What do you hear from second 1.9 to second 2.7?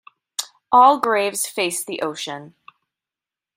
ocean.